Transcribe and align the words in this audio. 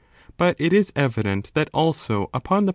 But 0.35 0.55
it 0.57 0.73
is 0.73 0.91
evident 0.95 1.51
that 1.53 1.69
also 1.75 2.31
upon 2.33 2.65
the 2.65 2.69